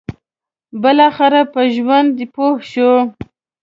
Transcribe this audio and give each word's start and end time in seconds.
بالاخره 0.81 1.41
په 1.53 1.61
ژوند 1.75 2.11
پوه 2.33 2.57
شو. 2.71 2.91